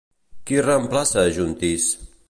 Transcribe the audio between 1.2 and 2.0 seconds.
a Juntís?